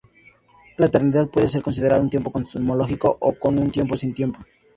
La 0.77 0.87
"eternidad" 0.87 1.29
puede 1.29 1.47
ser 1.47 1.61
considerada 1.61 2.01
un 2.01 2.09
tiempo 2.09 2.31
cosmológico 2.31 3.19
o 3.19 3.35
un 3.49 3.69
tiempo 3.71 3.95
sin 3.95 4.15
tiempo. 4.15 4.39